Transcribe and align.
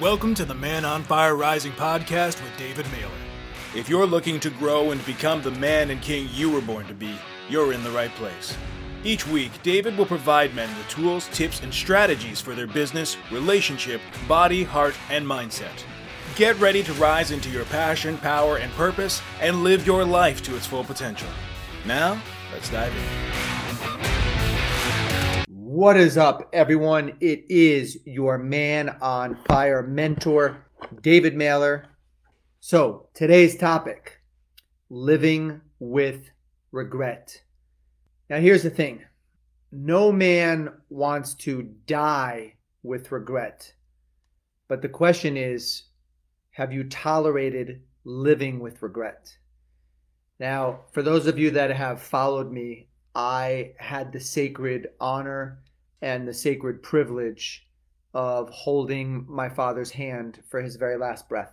Welcome 0.00 0.34
to 0.36 0.46
the 0.46 0.54
Man 0.54 0.86
on 0.86 1.02
Fire 1.02 1.36
Rising 1.36 1.72
podcast 1.72 2.42
with 2.42 2.56
David 2.56 2.86
Mehler. 2.86 3.10
If 3.76 3.86
you're 3.86 4.06
looking 4.06 4.40
to 4.40 4.48
grow 4.48 4.92
and 4.92 5.04
become 5.04 5.42
the 5.42 5.50
man 5.50 5.90
and 5.90 6.00
king 6.00 6.26
you 6.32 6.50
were 6.50 6.62
born 6.62 6.86
to 6.86 6.94
be, 6.94 7.14
you're 7.50 7.74
in 7.74 7.84
the 7.84 7.90
right 7.90 8.10
place. 8.12 8.56
Each 9.04 9.26
week, 9.26 9.50
David 9.62 9.98
will 9.98 10.06
provide 10.06 10.54
men 10.54 10.70
the 10.78 10.88
tools, 10.88 11.28
tips, 11.34 11.60
and 11.60 11.72
strategies 11.72 12.40
for 12.40 12.54
their 12.54 12.66
business, 12.66 13.18
relationship, 13.30 14.00
body, 14.26 14.62
heart, 14.62 14.94
and 15.10 15.26
mindset. 15.26 15.84
Get 16.34 16.58
ready 16.58 16.82
to 16.82 16.94
rise 16.94 17.30
into 17.30 17.50
your 17.50 17.66
passion, 17.66 18.16
power, 18.16 18.56
and 18.56 18.72
purpose 18.72 19.20
and 19.38 19.62
live 19.62 19.86
your 19.86 20.06
life 20.06 20.42
to 20.44 20.56
its 20.56 20.64
full 20.64 20.82
potential. 20.82 21.28
Now, 21.84 22.22
let's 22.54 22.70
dive 22.70 22.94
in. 22.96 24.09
What 25.72 25.96
is 25.96 26.18
up, 26.18 26.50
everyone? 26.52 27.16
It 27.20 27.44
is 27.48 28.00
your 28.04 28.38
man 28.38 28.88
on 29.00 29.38
fire 29.46 29.84
mentor, 29.84 30.66
David 31.00 31.36
Mehler. 31.36 31.84
So, 32.58 33.06
today's 33.14 33.56
topic 33.56 34.20
living 34.88 35.60
with 35.78 36.28
regret. 36.72 37.40
Now, 38.28 38.40
here's 38.40 38.64
the 38.64 38.70
thing 38.70 39.04
no 39.70 40.10
man 40.10 40.72
wants 40.88 41.34
to 41.34 41.62
die 41.86 42.54
with 42.82 43.12
regret. 43.12 43.72
But 44.66 44.82
the 44.82 44.88
question 44.88 45.36
is 45.36 45.84
have 46.50 46.72
you 46.72 46.82
tolerated 46.82 47.80
living 48.02 48.58
with 48.58 48.82
regret? 48.82 49.36
Now, 50.40 50.80
for 50.90 51.02
those 51.02 51.28
of 51.28 51.38
you 51.38 51.52
that 51.52 51.70
have 51.70 52.02
followed 52.02 52.50
me, 52.50 52.88
I 53.14 53.72
had 53.78 54.12
the 54.12 54.20
sacred 54.20 54.88
honor 55.00 55.62
and 56.02 56.26
the 56.26 56.34
sacred 56.34 56.82
privilege 56.82 57.66
of 58.14 58.50
holding 58.50 59.24
my 59.28 59.48
father's 59.48 59.90
hand 59.90 60.42
for 60.48 60.60
his 60.60 60.76
very 60.76 60.96
last 60.96 61.28
breath. 61.28 61.52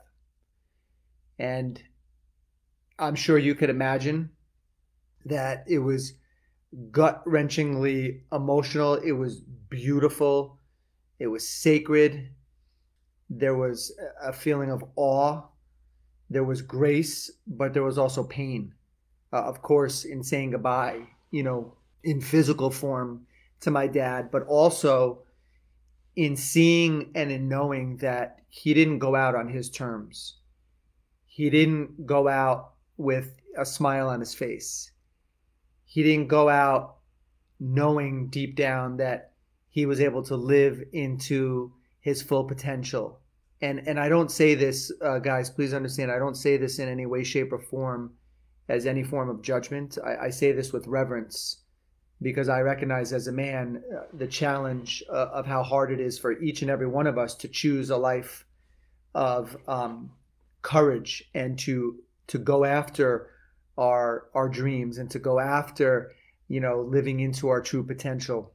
And 1.39 1.81
I'm 3.00 3.16
sure 3.16 3.38
you 3.38 3.55
could 3.55 3.69
imagine 3.69 4.31
that 5.25 5.66
it 5.67 5.80
was 5.80 6.13
gut 6.91 7.23
wrenchingly 7.25 8.22
emotional. 8.31 8.95
It 8.95 9.11
was 9.11 9.41
beautiful. 9.69 10.59
It 11.19 11.28
was 11.28 11.47
sacred. 11.47 12.30
There 13.30 13.55
was 13.55 13.91
a 14.22 14.33
feeling 14.33 14.72
of 14.72 14.83
awe. 14.95 15.44
There 16.30 16.44
was 16.44 16.61
grace, 16.61 17.31
but 17.45 17.73
there 17.73 17.83
was 17.83 17.97
also 17.97 18.23
pain. 18.23 18.73
Uh, 19.31 19.44
of 19.44 19.61
course, 19.61 20.05
in 20.05 20.23
saying 20.23 20.52
goodbye, 20.52 21.08
you 21.31 21.44
know, 21.44 21.73
in 22.03 22.22
physical 22.22 22.72
form 22.72 23.25
to 23.61 23.72
my 23.72 23.88
dad, 23.88 24.31
but 24.31 24.44
also 24.44 25.23
in 26.16 26.36
seeing 26.36 27.11
and 27.16 27.31
in 27.31 27.47
knowing 27.47 27.97
that 27.97 28.39
he 28.50 28.73
didn't 28.73 29.00
go 29.00 29.16
out 29.16 29.36
on 29.36 29.47
his 29.47 29.69
terms. 29.69 30.38
He 31.25 31.50
didn't 31.50 32.06
go 32.06 32.28
out 32.28 32.73
with 32.97 33.36
a 33.58 33.66
smile 33.66 34.09
on 34.09 34.19
his 34.19 34.34
face. 34.34 34.92
He 35.86 36.03
didn't 36.03 36.28
go 36.28 36.50
out 36.50 36.95
knowing 37.59 38.30
deep 38.30 38.56
down 38.56 38.97
that 38.97 39.34
he 39.69 39.86
was 39.86 40.00
able 40.00 40.23
to 40.23 40.36
live 40.36 40.84
into 40.94 41.72
his 42.00 42.22
full 42.22 42.45
potential. 42.45 43.19
And 43.62 43.88
and 43.88 44.00
I 44.00 44.09
don't 44.09 44.31
say 44.31 44.56
this, 44.56 44.91
uh, 45.02 45.19
guys. 45.19 45.50
Please 45.50 45.73
understand. 45.73 46.12
I 46.12 46.19
don't 46.19 46.36
say 46.36 46.58
this 46.58 46.80
in 46.80 46.89
any 46.89 47.06
way, 47.06 47.23
shape, 47.23 47.52
or 47.52 47.59
form 47.59 48.14
as 48.69 48.85
any 48.85 49.03
form 49.03 49.29
of 49.29 49.41
judgment. 49.41 49.97
I, 50.03 50.25
I 50.25 50.29
say 50.29 50.51
this 50.51 50.73
with 50.73 50.87
reverence 50.87 51.57
because 52.21 52.49
I 52.49 52.61
recognize 52.61 53.13
as 53.13 53.27
a 53.27 53.31
man 53.31 53.83
uh, 53.95 54.03
the 54.13 54.27
challenge 54.27 55.03
uh, 55.09 55.27
of 55.33 55.45
how 55.45 55.63
hard 55.63 55.91
it 55.91 55.99
is 55.99 56.17
for 56.17 56.39
each 56.41 56.61
and 56.61 56.71
every 56.71 56.88
one 56.88 57.07
of 57.07 57.17
us 57.17 57.35
to 57.35 57.47
choose 57.47 57.89
a 57.89 57.97
life 57.97 58.45
of 59.13 59.55
um, 59.67 60.11
courage 60.61 61.23
and 61.33 61.57
to 61.59 62.00
to 62.27 62.38
go 62.38 62.66
after 62.66 63.29
our 63.77 64.29
our 64.33 64.50
dreams 64.50 64.97
and 64.97 65.09
to 65.11 65.19
go 65.19 65.39
after 65.39 66.11
you 66.47 66.59
know 66.59 66.81
living 66.81 67.19
into 67.19 67.50
our 67.50 67.61
true 67.61 67.83
potential. 67.83 68.51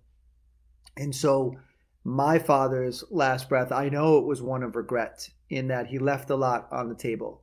And 0.96 1.14
so 1.14 1.56
my 2.04 2.38
father's 2.38 3.04
last 3.10 3.48
breath, 3.48 3.70
I 3.70 3.88
know 3.88 4.18
it 4.18 4.26
was 4.26 4.42
one 4.42 4.62
of 4.62 4.76
regret 4.76 5.28
in 5.50 5.68
that 5.68 5.86
he 5.86 5.98
left 5.98 6.30
a 6.30 6.36
lot 6.36 6.68
on 6.72 6.88
the 6.88 6.94
table. 6.94 7.42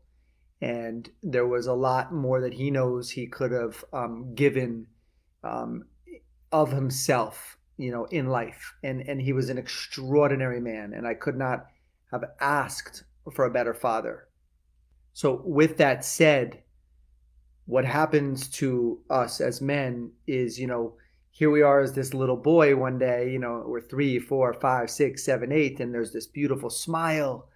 And 0.62 1.10
there 1.24 1.48
was 1.48 1.68
a 1.68 1.74
lot 1.74 2.14
more 2.14 2.42
that 2.42 2.54
he 2.54 2.70
knows 2.70 3.10
he 3.10 3.28
could 3.28 3.52
have 3.52 3.84
um, 3.94 4.36
given 4.36 4.88
um, 5.44 5.86
of 6.52 6.72
himself, 6.72 7.58
you 7.78 7.92
know, 7.92 8.06
in 8.06 8.28
life. 8.28 8.74
And 8.84 9.02
and 9.08 9.22
he 9.22 9.34
was 9.34 9.50
an 9.50 9.58
extraordinary 9.58 10.60
man, 10.60 10.94
and 10.94 11.08
I 11.08 11.14
could 11.14 11.38
not 11.38 11.68
have 12.12 12.24
asked 12.40 13.04
for 13.34 13.46
a 13.46 13.52
better 13.52 13.74
father. 13.74 14.28
So 15.14 15.42
with 15.46 15.78
that 15.78 16.06
said, 16.06 16.64
what 17.66 17.86
happens 17.86 18.48
to 18.50 19.00
us 19.10 19.42
as 19.42 19.62
men 19.62 20.12
is, 20.26 20.60
you 20.60 20.68
know, 20.68 20.96
here 21.30 21.52
we 21.52 21.62
are 21.62 21.82
as 21.82 21.94
this 21.94 22.14
little 22.14 22.38
boy 22.38 22.76
one 22.76 22.98
day, 22.98 23.30
you 23.32 23.40
know, 23.40 23.64
we're 23.66 23.82
three, 23.82 24.20
four, 24.20 24.54
five, 24.54 24.90
six, 24.90 25.24
seven, 25.24 25.52
eight, 25.52 25.80
and 25.80 25.94
there's 25.94 26.12
this 26.12 26.28
beautiful 26.28 26.70
smile. 26.70 27.49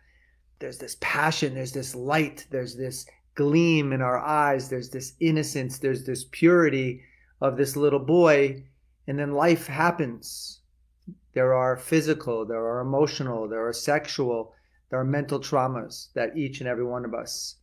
There's 0.64 0.78
this 0.78 0.96
passion, 1.02 1.56
there's 1.56 1.74
this 1.74 1.94
light, 1.94 2.48
there's 2.50 2.78
this 2.78 3.06
gleam 3.36 3.92
in 3.92 4.02
our 4.02 4.18
eyes, 4.18 4.70
there's 4.70 4.90
this 4.90 5.12
innocence, 5.20 5.78
there's 5.78 6.06
this 6.06 6.24
purity 6.32 7.02
of 7.42 7.58
this 7.58 7.76
little 7.76 8.00
boy 8.00 8.64
and 9.06 9.20
then 9.20 9.34
life 9.34 9.68
happens. 9.68 10.62
There 11.34 11.54
are 11.54 11.76
physical, 11.76 12.46
there 12.46 12.66
are 12.66 12.80
emotional, 12.80 13.50
there 13.50 13.68
are 13.68 13.74
sexual, 13.74 14.54
there 14.90 15.02
are 15.02 15.04
mental 15.04 15.38
traumas 15.38 16.14
that 16.14 16.38
each 16.38 16.62
and 16.62 16.70
every 16.70 16.86
one 16.86 17.04
of 17.04 17.14
us 17.14 17.58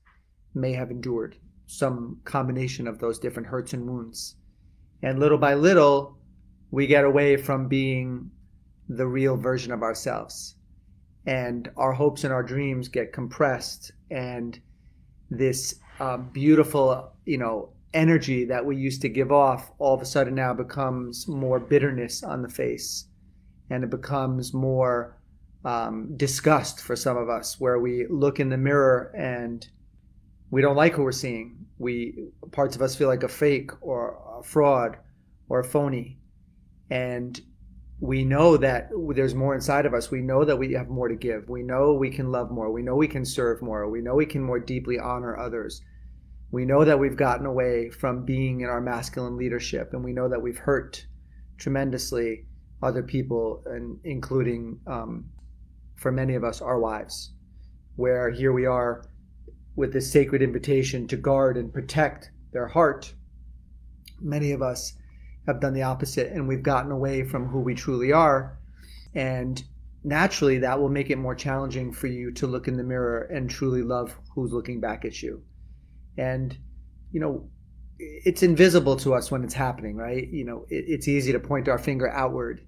may 0.55 0.75
have 0.75 0.91
endured, 0.91 1.37
some 1.69 2.21
combination 2.25 2.87
of 2.87 2.99
those 2.99 3.19
different 3.19 3.49
hurts 3.49 3.73
and 3.73 3.87
wounds. 3.89 4.37
And 5.03 5.19
little 5.19 5.39
by 5.39 5.55
little, 5.55 6.19
we 6.71 6.87
get 6.87 7.07
away 7.07 7.39
from 7.39 7.67
being 7.67 8.31
the 8.91 9.07
real 9.07 9.39
version 9.39 9.73
of 9.73 9.83
ourselves. 9.83 10.57
And 11.27 11.71
our 11.77 11.93
hopes 11.93 12.25
and 12.25 12.33
our 12.33 12.43
dreams 12.43 12.89
get 12.89 13.13
compressed, 13.13 13.93
and 14.11 14.59
this 15.31 15.75
uh, 16.01 16.17
beautiful, 16.17 17.13
you 17.27 17.39
know, 17.39 17.71
energy 17.93 18.45
that 18.45 18.65
we 18.65 18.77
used 18.77 19.03
to 19.03 19.09
give 19.09 19.33
off 19.33 19.71
all 19.79 19.95
of 19.95 20.01
a 20.01 20.07
sudden 20.07 20.35
now 20.35 20.55
becomes 20.55 21.27
more 21.29 21.59
bitterness 21.59 22.23
on 22.23 22.43
the 22.43 22.49
face 22.49 23.07
and 23.71 23.85
it 23.85 23.91
becomes 23.91 24.55
more 24.55 25.17
um, 25.65 26.17
disgust 26.17 26.81
for 26.81 26.97
some 26.97 27.17
of 27.17 27.29
us 27.29 27.59
where 27.61 27.79
we 27.79 28.07
look 28.09 28.41
in 28.41 28.49
the 28.49 28.57
mirror 28.57 29.13
and 29.17 29.69
we 30.51 30.63
don't 30.63 30.77
like 30.77 30.95
who 30.95 31.03
we're 31.03 31.13
seeing. 31.13 31.67
We 31.79 32.29
parts 32.53 32.77
of 32.77 32.83
us 32.83 32.97
feel 32.97 33.09
like 33.09 33.23
a 33.23 33.29
fake 33.29 33.71
or 33.81 34.19
a 34.39 34.43
fraud 34.43 34.97
or 35.49 35.61
a 35.61 35.65
phony 35.65 36.19
and 36.91 37.41
we 38.01 38.25
know 38.25 38.57
that 38.57 38.89
there's 39.15 39.35
more 39.35 39.55
inside 39.55 39.87
of 39.87 39.95
us 39.95 40.11
we 40.11 40.23
know 40.23 40.45
that 40.45 40.57
we 40.57 40.73
have 40.73 40.89
more 40.89 41.09
to 41.09 41.17
give 41.17 41.49
we 41.49 41.63
know 41.63 41.93
we 41.93 42.11
can 42.11 42.33
love 42.33 42.51
more 42.51 42.73
we 42.73 42.83
know 42.83 42.97
we 42.97 43.09
can 43.09 43.25
serve 43.25 43.61
more 43.61 43.89
we 43.91 44.01
know 44.01 44.15
we 44.15 44.27
can 44.27 44.43
more 44.43 44.59
deeply 44.59 44.99
honor 44.99 45.37
others 45.37 45.83
we 46.53 46.65
know 46.65 46.85
that 46.85 46.99
we've 46.99 47.17
gotten 47.17 47.47
away 47.47 47.91
from 47.91 48.25
being 48.25 48.63
in 48.63 48.69
our 48.69 48.81
masculine 48.81 49.37
leadership, 49.37 49.93
and 49.93 50.03
we 50.03 50.13
know 50.13 50.29
that 50.29 50.43
we've 50.43 50.59
hurt 50.59 51.07
tremendously 51.59 52.47
other 52.83 53.03
people, 53.03 53.63
and 53.67 54.01
including 54.05 54.81
um, 54.87 55.31
for 55.97 56.11
many 56.11 56.35
of 56.35 56.43
us, 56.43 56.61
our 56.61 56.81
wives. 56.81 57.33
Where 57.97 58.31
here 58.31 58.53
we 58.53 58.67
are 58.67 59.05
with 59.77 59.93
this 59.93 60.11
sacred 60.11 60.43
invitation 60.43 61.07
to 61.09 61.17
guard 61.17 61.57
and 61.57 61.73
protect 61.73 62.31
their 62.53 62.67
heart. 62.67 63.15
Many 64.21 64.51
of 64.51 64.63
us 64.63 64.95
have 65.53 65.61
done 65.61 65.75
the 65.75 65.83
opposite, 65.83 66.33
and 66.33 66.49
we've 66.49 66.63
gotten 66.63 66.91
away 66.91 67.25
from 67.25 67.47
who 67.47 67.61
we 67.61 67.75
truly 67.75 68.13
are. 68.13 68.59
And 69.15 69.63
naturally, 70.05 70.59
that 70.59 70.81
will 70.81 70.89
make 70.89 71.11
it 71.11 71.17
more 71.17 71.35
challenging 71.35 71.93
for 71.93 72.07
you 72.07 72.31
to 72.33 72.47
look 72.47 72.69
in 72.69 72.77
the 72.77 72.85
mirror 72.85 73.23
and 73.23 73.51
truly 73.51 73.83
love 73.83 74.17
who's 74.35 74.53
looking 74.53 74.81
back 74.81 75.05
at 75.05 75.23
you. 75.23 75.43
And 76.17 76.57
you 77.13 77.21
know 77.21 77.49
it's 77.99 78.43
invisible 78.43 78.97
to 78.97 79.13
us 79.13 79.31
when 79.31 79.45
it's 79.45 79.55
happening 79.55 79.97
right? 79.97 80.29
You 80.29 80.45
know 80.45 80.65
it, 80.69 80.85
it's 80.87 81.09
easy 81.09 81.33
to 81.33 81.41
point 81.41 81.69
our 81.69 81.79
finger 81.79 82.11
outward. 82.11 82.67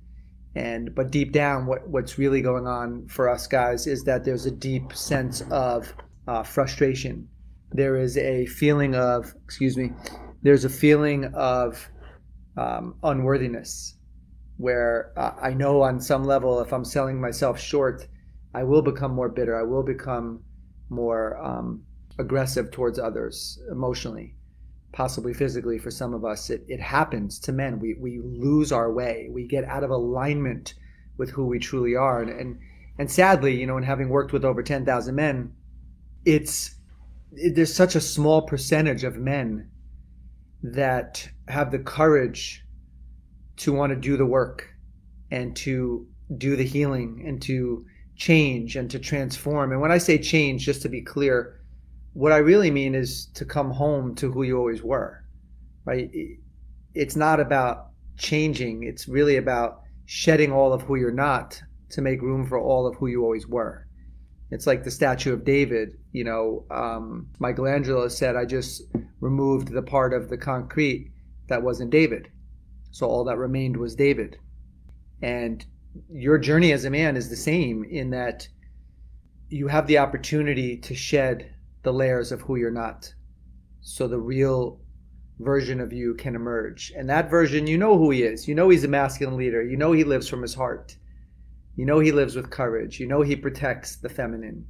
And 0.54 0.94
but 0.94 1.10
deep 1.10 1.32
down 1.32 1.66
what 1.66 1.88
what's 1.88 2.18
really 2.18 2.42
going 2.42 2.66
on 2.66 3.06
for 3.08 3.28
us 3.28 3.46
guys 3.46 3.86
is 3.86 4.04
that 4.04 4.24
there's 4.24 4.46
a 4.46 4.50
deep 4.50 4.92
sense 4.92 5.42
of 5.50 5.94
uh, 6.28 6.42
frustration. 6.42 7.28
There 7.70 7.96
is 7.96 8.18
a 8.18 8.46
feeling 8.46 8.94
of 8.94 9.34
excuse 9.44 9.76
me 9.76 9.92
there's 10.42 10.64
a 10.64 10.68
feeling 10.68 11.32
of 11.34 11.88
um, 12.56 12.94
unworthiness 13.02 13.96
where 14.58 15.12
uh, 15.16 15.32
i 15.40 15.52
know 15.52 15.82
on 15.82 16.00
some 16.00 16.24
level 16.24 16.60
if 16.60 16.72
i'm 16.72 16.84
selling 16.84 17.20
myself 17.20 17.58
short 17.58 18.06
i 18.54 18.62
will 18.62 18.82
become 18.82 19.12
more 19.12 19.28
bitter 19.28 19.58
i 19.58 19.62
will 19.62 19.82
become 19.82 20.42
more 20.92 21.36
um, 21.42 21.82
aggressive 22.18 22.70
towards 22.70 22.98
others 22.98 23.58
emotionally, 23.70 24.34
possibly 24.92 25.32
physically 25.34 25.78
for 25.78 25.90
some 25.90 26.14
of 26.14 26.24
us. 26.24 26.50
It, 26.50 26.64
it 26.68 26.80
happens 26.80 27.38
to 27.40 27.52
men. 27.52 27.80
We, 27.80 27.94
we 27.94 28.20
lose 28.20 28.72
our 28.72 28.92
way. 28.92 29.28
We 29.30 29.46
get 29.46 29.64
out 29.64 29.84
of 29.84 29.90
alignment 29.90 30.74
with 31.16 31.30
who 31.30 31.46
we 31.46 31.58
truly 31.58 31.96
are. 31.96 32.22
And, 32.22 32.30
and, 32.30 32.58
And 32.98 33.10
sadly, 33.10 33.58
you 33.58 33.66
know, 33.66 33.76
in 33.76 33.82
having 33.82 34.08
worked 34.08 34.32
with 34.32 34.44
over 34.44 34.62
10,000 34.62 35.14
men, 35.14 35.52
it's 36.24 36.76
it, 37.34 37.54
there's 37.54 37.74
such 37.74 37.96
a 37.96 38.00
small 38.00 38.42
percentage 38.42 39.04
of 39.04 39.16
men 39.16 39.70
that 40.62 41.28
have 41.48 41.70
the 41.70 41.78
courage 41.78 42.64
to 43.56 43.72
want 43.72 43.90
to 43.90 43.96
do 43.96 44.16
the 44.16 44.26
work 44.26 44.68
and 45.30 45.54
to 45.56 46.06
do 46.38 46.56
the 46.56 46.64
healing 46.64 47.24
and 47.26 47.42
to 47.42 47.84
change 48.16 48.76
and 48.76 48.90
to 48.90 48.98
transform. 48.98 49.72
And 49.72 49.80
when 49.80 49.92
I 49.92 49.98
say 49.98 50.18
change, 50.18 50.64
just 50.64 50.82
to 50.82 50.88
be 50.88 51.02
clear, 51.02 51.60
what 52.12 52.32
I 52.32 52.38
really 52.38 52.70
mean 52.70 52.94
is 52.94 53.26
to 53.34 53.44
come 53.44 53.70
home 53.70 54.14
to 54.16 54.30
who 54.30 54.42
you 54.42 54.58
always 54.58 54.82
were, 54.82 55.24
right? 55.84 56.10
It's 56.94 57.16
not 57.16 57.40
about 57.40 57.88
changing, 58.18 58.84
it's 58.84 59.08
really 59.08 59.36
about 59.36 59.80
shedding 60.04 60.52
all 60.52 60.72
of 60.72 60.82
who 60.82 60.96
you're 60.96 61.10
not 61.10 61.60
to 61.90 62.02
make 62.02 62.20
room 62.20 62.46
for 62.46 62.58
all 62.58 62.86
of 62.86 62.96
who 62.96 63.06
you 63.06 63.22
always 63.22 63.46
were. 63.46 63.86
It's 64.50 64.66
like 64.66 64.84
the 64.84 64.90
statue 64.90 65.32
of 65.32 65.44
David. 65.44 65.96
You 66.12 66.24
know, 66.24 66.64
um, 66.70 67.28
Michelangelo 67.38 68.08
said, 68.08 68.36
I 68.36 68.44
just 68.44 68.82
removed 69.20 69.68
the 69.68 69.82
part 69.82 70.12
of 70.12 70.28
the 70.28 70.36
concrete 70.36 71.10
that 71.48 71.62
wasn't 71.62 71.90
David. 71.90 72.28
So 72.90 73.06
all 73.06 73.24
that 73.24 73.38
remained 73.38 73.76
was 73.76 73.94
David. 73.94 74.36
And 75.22 75.64
your 76.10 76.38
journey 76.38 76.72
as 76.72 76.84
a 76.84 76.90
man 76.90 77.16
is 77.16 77.30
the 77.30 77.36
same 77.36 77.84
in 77.84 78.10
that 78.10 78.48
you 79.48 79.68
have 79.68 79.86
the 79.86 79.98
opportunity 79.98 80.76
to 80.78 80.94
shed 80.94 81.54
the 81.82 81.92
layers 81.92 82.32
of 82.32 82.42
who 82.42 82.56
you're 82.56 82.70
not. 82.70 83.12
So 83.80 84.06
the 84.06 84.18
real 84.18 84.80
version 85.40 85.80
of 85.80 85.92
you 85.92 86.14
can 86.14 86.34
emerge. 86.34 86.92
And 86.96 87.08
that 87.10 87.30
version, 87.30 87.66
you 87.66 87.76
know 87.76 87.98
who 87.98 88.10
he 88.10 88.22
is. 88.22 88.46
You 88.46 88.54
know 88.54 88.68
he's 88.68 88.84
a 88.84 88.88
masculine 88.88 89.36
leader. 89.36 89.62
You 89.62 89.76
know 89.76 89.92
he 89.92 90.04
lives 90.04 90.28
from 90.28 90.42
his 90.42 90.54
heart. 90.54 90.96
You 91.76 91.84
know 91.84 91.98
he 91.98 92.12
lives 92.12 92.36
with 92.36 92.50
courage. 92.50 93.00
You 93.00 93.06
know 93.06 93.22
he 93.22 93.34
protects 93.34 93.96
the 93.96 94.08
feminine. 94.08 94.66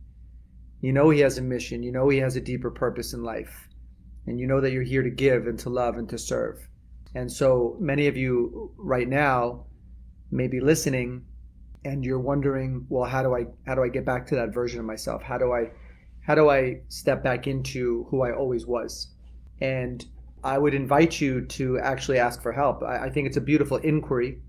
You 0.83 0.93
know 0.93 1.09
he 1.11 1.21
has 1.21 1.39
a 1.39 1.43
mission. 1.43 1.83
You 1.83 1.93
know 1.93 2.09
he 2.09 2.19
has 2.19 2.37
a 2.37 2.41
deeper 2.41 2.71
purpose 2.71 3.15
in 3.15 3.23
life. 3.23 3.69
And 4.27 4.39
you 4.39 4.47
know 4.47 4.61
that 4.61 4.73
you're 4.73 4.83
here 4.83 5.03
to 5.03 5.11
give 5.11 5.47
and 5.47 5.59
to 5.61 5.71
love 5.71 5.97
and 5.97 6.09
to 6.11 6.19
serve. 6.19 6.69
And 7.15 7.31
so 7.31 7.77
many 7.81 8.09
of 8.09 8.17
you 8.17 8.73
right 8.77 9.09
now 9.09 9.67
may 10.31 10.49
be 10.49 10.61
listening 10.61 11.25
and 11.85 12.05
you're 12.05 12.19
wondering, 12.19 12.87
well, 12.89 13.09
how 13.09 13.23
do 13.23 13.35
I 13.35 13.47
how 13.67 13.75
do 13.75 13.83
I 13.83 13.89
get 13.89 14.05
back 14.05 14.27
to 14.27 14.35
that 14.37 14.53
version 14.53 14.81
of 14.81 14.87
myself? 14.87 15.23
How 15.23 15.39
do 15.39 15.53
I 15.53 15.71
how 16.21 16.35
do 16.35 16.51
I 16.51 16.81
step 16.89 17.23
back 17.23 17.47
into 17.47 18.05
who 18.11 18.23
I 18.23 18.33
always 18.33 18.67
was? 18.67 19.15
And 19.61 20.05
I 20.45 20.59
would 20.59 20.75
invite 20.75 21.21
you 21.21 21.47
to 21.47 21.79
actually 21.79 22.19
ask 22.19 22.43
for 22.43 22.53
help. 22.53 22.83
I, 22.83 23.05
I 23.05 23.11
think 23.11 23.29
it's 23.29 23.37
a 23.37 23.41
beautiful 23.41 23.77
inquiry 23.79 24.41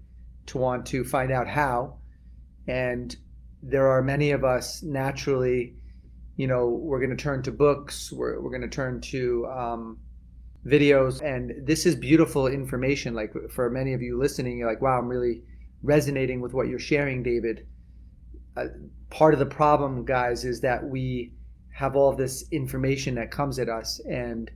to 0.47 0.57
want 0.57 0.87
to 0.87 1.03
find 1.03 1.31
out 1.31 1.47
how. 1.47 1.97
And 2.67 3.15
there 3.61 3.87
are 3.87 4.01
many 4.01 4.31
of 4.31 4.43
us 4.43 4.81
naturally, 4.83 5.75
you 6.35 6.47
know, 6.47 6.67
we're 6.67 6.99
going 6.99 7.15
to 7.15 7.21
turn 7.21 7.43
to 7.43 7.51
books, 7.51 8.11
we're, 8.11 8.39
we're 8.41 8.49
going 8.49 8.61
to 8.61 8.67
turn 8.67 9.01
to 9.01 9.45
um, 9.47 9.97
videos. 10.65 11.21
And 11.21 11.65
this 11.65 11.85
is 11.85 11.95
beautiful 11.95 12.47
information. 12.47 13.13
Like 13.13 13.33
for 13.51 13.69
many 13.69 13.93
of 13.93 14.01
you 14.01 14.17
listening, 14.17 14.57
you're 14.57 14.69
like, 14.69 14.81
wow, 14.81 14.99
I'm 14.99 15.07
really 15.07 15.41
resonating 15.83 16.41
with 16.41 16.53
what 16.53 16.67
you're 16.67 16.79
sharing, 16.79 17.23
David. 17.23 17.67
Uh, 18.55 18.67
part 19.09 19.33
of 19.33 19.39
the 19.39 19.45
problem, 19.45 20.05
guys, 20.05 20.45
is 20.45 20.61
that 20.61 20.83
we 20.83 21.33
have 21.73 21.95
all 21.95 22.15
this 22.15 22.45
information 22.51 23.15
that 23.15 23.31
comes 23.31 23.59
at 23.59 23.69
us 23.69 23.99
and 24.07 24.49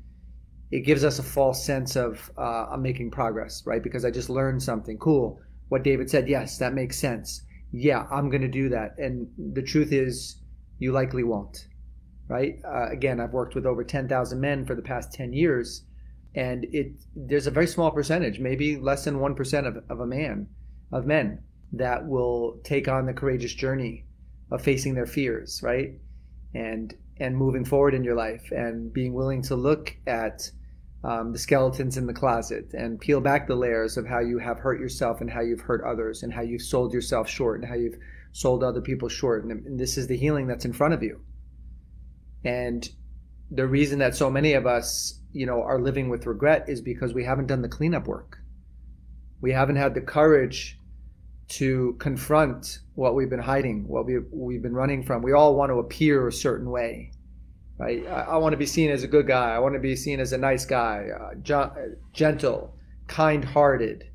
it 0.72 0.82
gives 0.82 1.04
us 1.04 1.20
a 1.20 1.24
false 1.24 1.64
sense 1.64 1.96
of 1.96 2.30
uh, 2.38 2.68
I'm 2.72 2.82
making 2.82 3.12
progress, 3.12 3.64
right? 3.66 3.82
Because 3.82 4.04
I 4.04 4.12
just 4.12 4.30
learned 4.30 4.62
something 4.62 4.98
cool. 4.98 5.40
What 5.70 5.84
David 5.84 6.10
said, 6.10 6.28
yes, 6.28 6.58
that 6.58 6.74
makes 6.74 7.00
sense. 7.00 7.42
Yeah, 7.72 8.06
I'm 8.12 8.30
going 8.30 8.42
to 8.42 8.48
do 8.48 8.70
that. 8.70 8.98
And 8.98 9.28
the 9.54 9.62
truth 9.62 9.92
is, 9.92 10.38
you 10.80 10.92
likely 10.92 11.24
won't, 11.24 11.68
right? 12.28 12.60
Uh, 12.66 12.90
again, 12.90 13.20
I've 13.20 13.34
worked 13.34 13.56
with 13.56 13.66
over 13.66 13.84
10,000 13.84 14.40
men 14.40 14.66
for 14.66 14.76
the 14.76 14.82
past 14.82 15.14
10 15.14 15.34
years, 15.34 15.84
and 16.36 16.66
it 16.72 16.92
there's 17.16 17.48
a 17.48 17.52
very 17.52 17.68
small 17.68 17.92
percentage, 17.92 18.40
maybe 18.40 18.78
less 18.78 19.06
than 19.06 19.20
1% 19.20 19.68
of, 19.68 19.84
of 19.90 20.00
a 20.00 20.06
man 20.06 20.48
of 20.92 21.06
men 21.06 21.42
that 21.74 22.08
will 22.08 22.60
take 22.64 22.88
on 22.88 23.06
the 23.06 23.14
courageous 23.14 23.54
journey 23.54 24.06
of 24.52 24.62
facing 24.62 24.94
their 24.94 25.06
fears, 25.06 25.62
right? 25.64 26.00
And 26.54 26.96
and 27.20 27.36
moving 27.36 27.66
forward 27.66 27.94
in 27.96 28.04
your 28.04 28.16
life 28.16 28.52
and 28.52 28.94
being 28.94 29.14
willing 29.14 29.42
to 29.42 29.56
look 29.56 29.96
at 30.06 30.50
um, 31.04 31.32
the 31.32 31.40
skeletons 31.40 31.98
in 31.98 32.06
the 32.06 32.14
closet 32.14 32.74
and 32.74 33.00
peel 33.00 33.22
back 33.22 33.48
the 33.48 33.56
layers 33.56 33.98
of 33.98 34.06
how 34.06 34.20
you 34.20 34.38
have 34.38 34.60
hurt 34.60 34.80
yourself 34.80 35.22
and 35.22 35.30
how 35.30 35.42
you've 35.42 35.62
hurt 35.62 35.84
others 35.84 36.24
and 36.24 36.34
how 36.34 36.42
you've 36.42 36.62
sold 36.62 36.94
yourself 36.94 37.30
short 37.30 37.60
and 37.60 37.68
how 37.68 37.76
you've 37.76 37.98
sold 38.32 38.64
other 38.64 38.82
people 38.82 39.10
short. 39.10 39.44
And, 39.44 39.80
this 39.80 39.98
is 39.98 40.08
the 40.08 40.18
healing 40.18 40.48
that's 40.48 40.66
in 40.66 40.74
front 40.74 40.94
of 40.94 41.04
you. 41.04 41.22
And 42.44 42.88
the 43.52 43.68
reason 43.68 44.00
that 44.00 44.16
so 44.16 44.30
many 44.30 44.54
of 44.54 44.66
us, 44.66 45.20
you 45.32 45.46
know, 45.46 45.62
are 45.64 45.80
living 45.80 46.10
with 46.10 46.26
regret 46.26 46.66
is 46.68 46.82
because 46.82 47.14
we 47.14 47.24
haven't 47.24 47.48
done 47.48 47.62
the 47.62 47.70
cleanup 47.70 48.08
work. 48.08 48.38
We 49.42 49.52
haven't 49.52 49.76
had 49.76 49.94
the 49.94 50.02
courage 50.02 50.80
to 51.50 51.96
confront 52.00 52.80
what 52.96 53.16
we've 53.16 53.30
been 53.30 53.40
hiding, 53.40 53.88
what 53.88 54.06
we've, 54.06 54.26
we've 54.32 54.62
been 54.62 54.74
running 54.74 55.04
from. 55.04 55.22
We 55.22 55.34
all 55.34 55.56
want 55.56 55.72
to 55.72 55.80
appear 55.80 56.28
a 56.28 56.34
certain 56.34 56.70
way, 56.70 57.12
right? 57.78 58.06
I, 58.06 58.22
I 58.22 58.38
want 58.38 58.54
to 58.54 58.58
be 58.58 58.66
seen 58.66 58.90
as 58.90 59.04
a 59.04 59.08
good 59.08 59.28
guy. 59.28 59.56
I 59.56 59.60
want 59.60 59.76
to 59.76 59.80
be 59.80 59.96
seen 59.96 60.20
as 60.20 60.34
a 60.34 60.38
nice 60.38 60.66
guy, 60.66 61.08
uh, 61.18 61.36
jo- 61.42 61.74
gentle, 62.12 62.76
kind 63.08 63.46
hearted, 63.46 64.10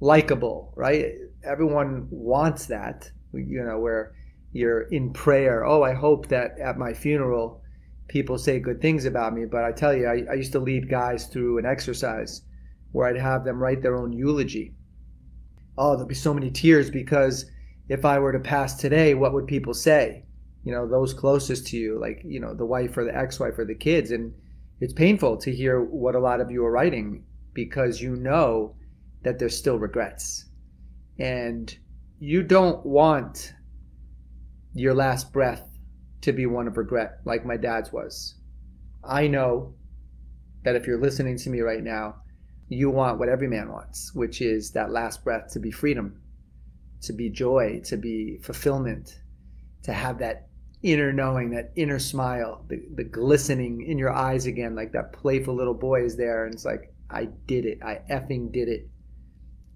likable, 0.00 0.72
right? 0.74 1.12
Everyone 1.44 2.08
wants 2.10 2.66
that, 2.66 3.10
you 3.32 3.64
know, 3.64 3.78
where 3.78 4.14
you're 4.52 4.82
in 4.82 5.12
prayer. 5.12 5.64
Oh, 5.64 5.82
I 5.82 5.94
hope 5.94 6.28
that 6.28 6.58
at 6.58 6.78
my 6.78 6.92
funeral, 6.92 7.62
people 8.08 8.38
say 8.38 8.60
good 8.60 8.80
things 8.80 9.04
about 9.04 9.34
me. 9.34 9.44
But 9.46 9.64
I 9.64 9.72
tell 9.72 9.94
you, 9.94 10.06
I, 10.06 10.24
I 10.30 10.34
used 10.34 10.52
to 10.52 10.60
lead 10.60 10.90
guys 10.90 11.26
through 11.26 11.58
an 11.58 11.66
exercise 11.66 12.42
where 12.92 13.06
I'd 13.06 13.16
have 13.16 13.44
them 13.44 13.58
write 13.62 13.82
their 13.82 13.96
own 13.96 14.12
eulogy 14.12 14.74
oh, 15.78 15.92
there'll 15.92 16.06
be 16.06 16.14
so 16.14 16.34
many 16.34 16.50
tears 16.50 16.90
because 16.90 17.46
if 17.88 18.04
I 18.04 18.18
were 18.18 18.32
to 18.32 18.38
pass 18.38 18.74
today, 18.76 19.14
what 19.14 19.32
would 19.32 19.46
people 19.46 19.74
say? 19.74 20.24
You 20.64 20.72
know, 20.72 20.86
those 20.86 21.14
closest 21.14 21.66
to 21.68 21.76
you, 21.76 21.98
like, 21.98 22.22
you 22.24 22.40
know, 22.40 22.54
the 22.54 22.66
wife 22.66 22.96
or 22.96 23.04
the 23.04 23.16
ex 23.16 23.40
wife 23.40 23.58
or 23.58 23.64
the 23.64 23.74
kids. 23.74 24.10
And 24.10 24.34
it's 24.80 24.92
painful 24.92 25.38
to 25.38 25.54
hear 25.54 25.80
what 25.80 26.14
a 26.14 26.20
lot 26.20 26.40
of 26.40 26.50
you 26.50 26.64
are 26.64 26.70
writing 26.70 27.24
because 27.52 28.00
you 28.00 28.16
know 28.16 28.74
that 29.22 29.38
there's 29.38 29.56
still 29.56 29.78
regrets. 29.78 30.46
And 31.18 31.76
you 32.22 32.40
don't 32.40 32.86
want 32.86 33.52
your 34.74 34.94
last 34.94 35.32
breath 35.32 35.68
to 36.20 36.32
be 36.32 36.46
one 36.46 36.68
of 36.68 36.76
regret, 36.76 37.18
like 37.24 37.44
my 37.44 37.56
dad's 37.56 37.92
was. 37.92 38.36
I 39.02 39.26
know 39.26 39.74
that 40.62 40.76
if 40.76 40.86
you're 40.86 41.00
listening 41.00 41.36
to 41.38 41.50
me 41.50 41.62
right 41.62 41.82
now, 41.82 42.14
you 42.68 42.90
want 42.90 43.18
what 43.18 43.28
every 43.28 43.48
man 43.48 43.72
wants, 43.72 44.14
which 44.14 44.40
is 44.40 44.70
that 44.70 44.92
last 44.92 45.24
breath 45.24 45.50
to 45.54 45.58
be 45.58 45.72
freedom, 45.72 46.22
to 47.00 47.12
be 47.12 47.28
joy, 47.28 47.80
to 47.86 47.96
be 47.96 48.38
fulfillment, 48.40 49.18
to 49.82 49.92
have 49.92 50.20
that 50.20 50.46
inner 50.84 51.12
knowing, 51.12 51.50
that 51.50 51.72
inner 51.74 51.98
smile, 51.98 52.64
the, 52.68 52.84
the 52.94 53.02
glistening 53.02 53.84
in 53.84 53.98
your 53.98 54.12
eyes 54.12 54.46
again, 54.46 54.76
like 54.76 54.92
that 54.92 55.12
playful 55.12 55.56
little 55.56 55.74
boy 55.74 56.04
is 56.04 56.16
there. 56.16 56.44
And 56.44 56.54
it's 56.54 56.64
like, 56.64 56.94
I 57.10 57.24
did 57.46 57.66
it. 57.66 57.80
I 57.82 58.00
effing 58.08 58.52
did 58.52 58.68
it. 58.68 58.88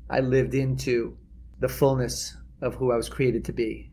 I 0.08 0.20
lived 0.20 0.54
into 0.54 1.18
the 1.58 1.68
fullness 1.68 2.36
of 2.60 2.74
who 2.74 2.92
I 2.92 2.96
was 2.96 3.08
created 3.08 3.44
to 3.46 3.52
be. 3.52 3.92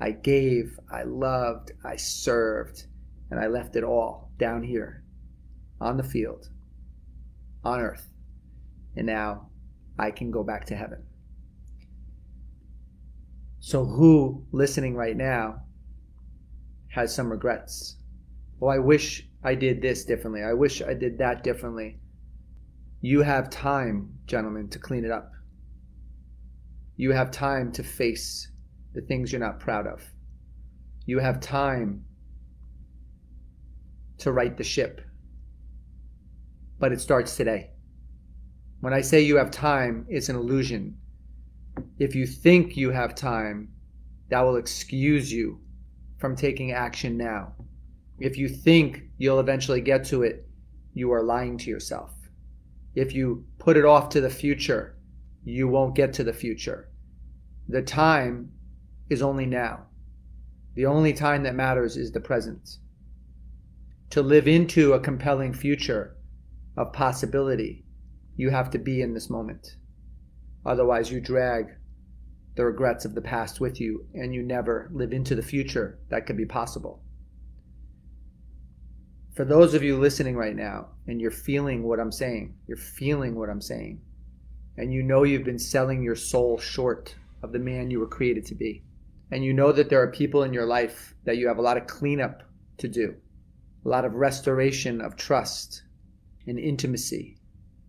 I 0.00 0.10
gave, 0.12 0.78
I 0.90 1.04
loved, 1.04 1.72
I 1.84 1.96
served, 1.96 2.86
and 3.30 3.38
I 3.38 3.46
left 3.46 3.76
it 3.76 3.84
all 3.84 4.30
down 4.38 4.62
here 4.62 5.04
on 5.80 5.96
the 5.96 6.02
field, 6.02 6.48
on 7.64 7.80
earth 7.80 8.12
and 8.96 9.06
now 9.06 9.48
I 9.98 10.10
can 10.10 10.30
go 10.30 10.42
back 10.42 10.66
to 10.66 10.76
heaven. 10.76 11.04
So, 13.60 13.84
who 13.84 14.44
listening 14.50 14.96
right 14.96 15.16
now 15.16 15.62
has 16.88 17.14
some 17.14 17.30
regrets? 17.30 17.96
Oh, 18.60 18.66
I 18.66 18.78
wish 18.78 19.28
I 19.44 19.54
did 19.54 19.80
this 19.80 20.04
differently. 20.04 20.42
I 20.42 20.52
wish 20.52 20.82
I 20.82 20.94
did 20.94 21.18
that 21.18 21.44
differently. 21.44 22.00
You 23.00 23.22
have 23.22 23.50
time, 23.50 24.18
gentlemen, 24.26 24.68
to 24.70 24.78
clean 24.78 25.04
it 25.04 25.10
up. 25.10 25.32
You 26.96 27.12
have 27.12 27.30
time 27.30 27.72
to 27.72 27.82
face 27.82 28.48
the 28.94 29.00
things 29.00 29.32
you're 29.32 29.40
not 29.40 29.60
proud 29.60 29.86
of. 29.86 30.02
You 31.06 31.18
have 31.18 31.40
time 31.40 32.04
to 34.18 34.32
right 34.32 34.56
the 34.56 34.64
ship. 34.64 35.00
But 36.78 36.92
it 36.92 37.00
starts 37.00 37.36
today. 37.36 37.70
When 38.80 38.92
I 38.92 39.00
say 39.00 39.20
you 39.20 39.36
have 39.36 39.50
time, 39.50 40.06
it's 40.08 40.28
an 40.28 40.36
illusion. 40.36 40.96
If 41.98 42.14
you 42.14 42.26
think 42.26 42.76
you 42.76 42.90
have 42.90 43.14
time, 43.14 43.68
that 44.28 44.40
will 44.40 44.56
excuse 44.56 45.32
you 45.32 45.60
from 46.18 46.36
taking 46.36 46.72
action 46.72 47.16
now. 47.16 47.54
If 48.18 48.36
you 48.36 48.48
think 48.48 49.04
you'll 49.18 49.40
eventually 49.40 49.80
get 49.80 50.04
to 50.06 50.22
it, 50.22 50.46
you 50.94 51.12
are 51.12 51.22
lying 51.22 51.58
to 51.58 51.70
yourself. 51.70 52.12
If 52.94 53.14
you 53.14 53.44
put 53.58 53.76
it 53.76 53.84
off 53.84 54.10
to 54.10 54.20
the 54.20 54.30
future, 54.30 54.96
you 55.44 55.68
won't 55.68 55.94
get 55.94 56.12
to 56.14 56.24
the 56.24 56.32
future. 56.32 56.88
The 57.68 57.82
time 57.82 58.52
is 59.08 59.22
only 59.22 59.46
now. 59.46 59.86
The 60.74 60.86
only 60.86 61.12
time 61.12 61.42
that 61.42 61.54
matters 61.54 61.96
is 61.96 62.12
the 62.12 62.20
present. 62.20 62.78
To 64.10 64.22
live 64.22 64.46
into 64.46 64.92
a 64.92 65.00
compelling 65.00 65.52
future 65.52 66.16
of 66.76 66.92
possibility, 66.92 67.84
you 68.36 68.50
have 68.50 68.70
to 68.70 68.78
be 68.78 69.02
in 69.02 69.14
this 69.14 69.30
moment. 69.30 69.76
Otherwise, 70.64 71.10
you 71.10 71.20
drag 71.20 71.66
the 72.54 72.64
regrets 72.64 73.04
of 73.04 73.14
the 73.14 73.22
past 73.22 73.60
with 73.60 73.80
you 73.80 74.06
and 74.14 74.34
you 74.34 74.42
never 74.42 74.90
live 74.92 75.12
into 75.12 75.34
the 75.34 75.42
future 75.42 75.98
that 76.08 76.26
could 76.26 76.36
be 76.36 76.44
possible. 76.44 77.02
For 79.34 79.44
those 79.46 79.72
of 79.72 79.82
you 79.82 79.98
listening 79.98 80.36
right 80.36 80.54
now 80.54 80.88
and 81.06 81.20
you're 81.20 81.30
feeling 81.30 81.82
what 81.82 81.98
I'm 81.98 82.12
saying, 82.12 82.54
you're 82.66 82.76
feeling 82.76 83.34
what 83.34 83.48
I'm 83.48 83.62
saying, 83.62 84.02
and 84.76 84.92
you 84.92 85.02
know 85.02 85.22
you've 85.22 85.44
been 85.44 85.58
selling 85.58 86.02
your 86.02 86.16
soul 86.16 86.58
short 86.58 87.14
of 87.42 87.52
the 87.52 87.58
man 87.58 87.90
you 87.90 88.00
were 88.00 88.06
created 88.06 88.46
to 88.46 88.54
be, 88.54 88.82
and 89.30 89.44
you 89.44 89.52
know 89.52 89.72
that 89.72 89.88
there 89.90 90.02
are 90.02 90.10
people 90.10 90.42
in 90.42 90.52
your 90.52 90.66
life 90.66 91.14
that 91.24 91.36
you 91.36 91.48
have 91.48 91.58
a 91.58 91.62
lot 91.62 91.76
of 91.76 91.86
cleanup 91.86 92.42
to 92.78 92.88
do, 92.88 93.14
a 93.84 93.88
lot 93.88 94.04
of 94.04 94.14
restoration 94.14 95.00
of 95.00 95.16
trust 95.16 95.82
and 96.46 96.58
intimacy 96.58 97.36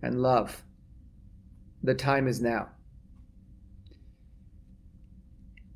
and 0.01 0.21
love, 0.21 0.63
the 1.81 1.95
time 1.95 2.27
is 2.27 2.41
now. 2.41 2.69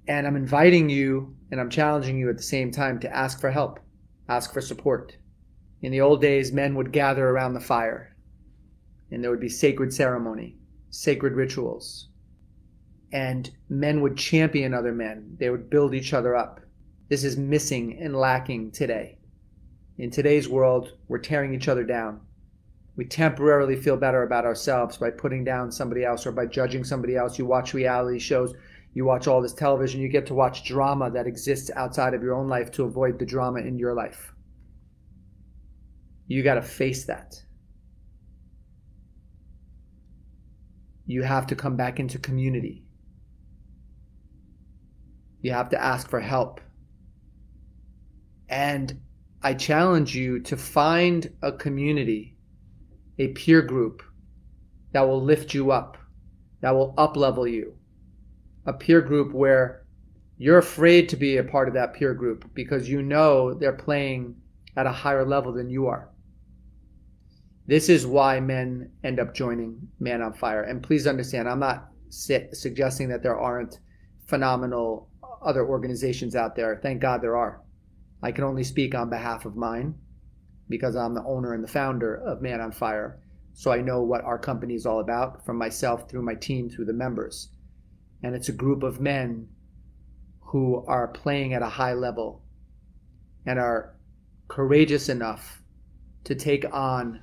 And 0.08 0.26
I'm 0.26 0.36
inviting 0.36 0.90
you 0.90 1.36
and 1.52 1.60
I'm 1.60 1.70
challenging 1.70 2.18
you 2.18 2.30
at 2.30 2.38
the 2.38 2.44
same 2.44 2.72
time 2.72 3.00
to 3.00 3.16
ask 3.16 3.40
for 3.40 3.52
help, 3.52 3.80
ask 4.30 4.54
for 4.54 4.62
support. 4.62 5.18
In 5.82 5.92
the 5.92 6.02
old 6.02 6.22
days, 6.22 6.52
men 6.52 6.76
would 6.76 6.92
gather 6.92 7.28
around 7.28 7.54
the 7.54 7.60
fire, 7.60 8.16
and 9.12 9.24
there 9.24 9.32
would 9.32 9.40
be 9.40 9.50
sacred 9.50 9.94
ceremony, 9.94 10.58
sacred 10.98 11.34
rituals, 11.34 12.08
and 13.12 13.52
men 13.70 14.02
would 14.02 14.18
champion 14.18 14.74
other 14.74 14.92
men. 14.92 15.38
They 15.40 15.52
would 15.52 15.70
build 15.70 15.94
each 15.94 16.12
other 16.12 16.36
up. 16.36 16.60
This 17.08 17.24
is 17.24 17.38
missing 17.38 18.00
and 18.02 18.16
lacking 18.16 18.72
today. 18.72 19.20
In 20.00 20.10
today's 20.10 20.50
world, 20.50 20.94
we're 21.08 21.20
tearing 21.20 21.54
each 21.54 21.68
other 21.68 21.84
down. 21.84 22.22
We 22.96 23.06
temporarily 23.06 23.76
feel 23.76 23.96
better 23.96 24.24
about 24.24 24.46
ourselves 24.46 24.98
by 24.98 25.12
putting 25.12 25.44
down 25.44 25.72
somebody 25.72 26.04
else 26.04 26.26
or 26.26 26.32
by 26.32 26.48
judging 26.48 26.84
somebody 26.84 27.16
else. 27.16 27.38
You 27.38 27.46
watch 27.46 27.76
reality 27.76 28.18
shows, 28.18 28.56
you 28.96 29.06
watch 29.06 29.28
all 29.28 29.40
this 29.40 29.54
television, 29.54 30.02
you 30.02 30.10
get 30.10 30.26
to 30.26 30.34
watch 30.34 30.66
drama 30.66 31.12
that 31.12 31.28
exists 31.28 31.70
outside 31.76 32.16
of 32.16 32.24
your 32.24 32.34
own 32.34 32.48
life 32.48 32.72
to 32.72 32.86
avoid 32.86 33.20
the 33.20 33.26
drama 33.26 33.60
in 33.60 33.78
your 33.78 33.94
life. 33.94 34.34
You 36.26 36.42
got 36.42 36.56
to 36.56 36.64
face 36.64 37.06
that. 37.06 37.40
You 41.08 41.24
have 41.24 41.48
to 41.48 41.56
come 41.56 41.78
back 41.78 42.00
into 42.00 42.20
community. 42.20 42.84
You 45.42 45.54
have 45.54 45.70
to 45.70 45.82
ask 45.82 46.10
for 46.10 46.20
help. 46.20 46.60
And 48.50 49.00
I 49.42 49.54
challenge 49.54 50.16
you 50.16 50.42
to 50.42 50.58
find 50.58 51.32
a 51.42 51.52
community, 51.54 52.36
a 53.18 53.30
peer 53.30 53.62
group 53.62 54.04
that 54.92 55.08
will 55.08 55.24
lift 55.24 55.54
you 55.54 55.72
up, 55.72 55.98
that 56.62 56.76
will 56.76 56.94
uplevel 56.96 57.50
you. 57.50 57.76
A 58.66 58.74
peer 58.74 59.02
group 59.02 59.34
where 59.34 59.86
you're 60.38 60.58
afraid 60.58 61.08
to 61.10 61.16
be 61.16 61.38
a 61.38 61.44
part 61.44 61.70
of 61.70 61.74
that 61.76 61.94
peer 61.94 62.14
group 62.14 62.54
because 62.54 62.90
you 62.90 63.02
know 63.02 63.54
they're 63.54 63.72
playing 63.72 64.36
at 64.76 64.86
a 64.86 64.92
higher 64.92 65.26
level 65.26 65.54
than 65.54 65.70
you 65.70 65.88
are. 65.88 66.10
This 67.68 67.90
is 67.90 68.08
why 68.08 68.40
men 68.40 68.92
end 69.04 69.20
up 69.20 69.34
joining 69.34 69.90
Man 70.00 70.22
on 70.22 70.34
Fire. 70.34 70.64
And 70.64 70.82
please 70.82 71.06
understand, 71.06 71.50
I'm 71.50 71.60
not 71.60 71.90
suggesting 72.10 73.10
that 73.10 73.22
there 73.22 73.38
aren't 73.38 73.80
phenomenal 74.26 75.10
other 75.42 75.68
organizations 75.68 76.36
out 76.36 76.56
there. 76.56 76.80
Thank 76.82 77.02
God 77.02 77.22
there 77.22 77.36
are. 77.36 77.62
I 78.24 78.32
can 78.32 78.46
only 78.46 78.64
speak 78.64 78.96
on 78.96 79.10
behalf 79.10 79.46
of 79.46 79.58
mine 79.58 79.96
because 80.70 80.96
I'm 80.96 81.14
the 81.14 81.24
owner 81.24 81.54
and 81.54 81.64
the 81.64 81.68
founder 81.68 82.16
of 82.16 82.42
Man 82.42 82.62
on 82.62 82.72
Fire. 82.72 83.20
So 83.54 83.72
I 83.72 83.82
know 83.82 84.02
what 84.02 84.24
our 84.24 84.40
company 84.40 84.76
is 84.76 84.86
all 84.86 85.02
about 85.02 85.46
from 85.46 85.58
myself 85.58 86.10
through 86.10 86.22
my 86.22 86.36
team, 86.36 86.70
through 86.70 86.86
the 86.86 86.94
members. 86.94 87.50
And 88.24 88.34
it's 88.34 88.50
a 88.50 88.54
group 88.54 88.82
of 88.82 89.02
men 89.02 89.50
who 90.40 90.86
are 90.88 91.10
playing 91.10 91.54
at 91.54 91.62
a 91.62 91.70
high 91.70 91.94
level 91.94 92.44
and 93.46 93.60
are 93.60 93.96
courageous 94.48 95.10
enough 95.10 95.62
to 96.24 96.36
take 96.36 96.66
on 96.74 97.22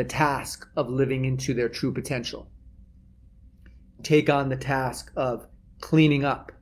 the 0.00 0.04
task 0.04 0.66
of 0.76 0.88
living 0.88 1.26
into 1.26 1.52
their 1.52 1.68
true 1.68 1.92
potential. 1.92 2.50
Take 4.02 4.30
on 4.30 4.48
the 4.48 4.56
task 4.56 5.12
of 5.14 5.46
cleaning 5.82 6.24
up 6.24 6.52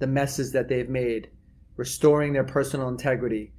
the 0.00 0.08
messes 0.08 0.50
that 0.50 0.68
they've 0.68 0.88
made, 0.88 1.30
restoring 1.76 2.32
their 2.32 2.42
personal 2.42 2.88
integrity, 2.88 3.52